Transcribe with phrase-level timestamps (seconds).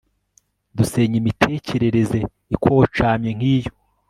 [0.77, 2.19] dusenya imitekerereze
[2.55, 3.71] ikocamye nkiyo